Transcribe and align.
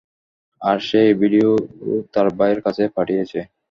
আর 0.61 0.77
সে 0.87 0.99
এই 1.07 1.15
ভিডিও 1.21 1.49
তার 2.13 2.27
ভাইয়ের 2.37 2.59
কাছে 2.65 2.83
পাঠিয়েছে। 2.95 3.39